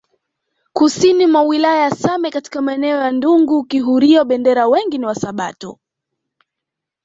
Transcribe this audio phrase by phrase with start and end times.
[0.73, 5.79] Kusini mwa wilaya ya Same katika maeneo ya Ndungu Kihurio Bendera wengi ni wasabato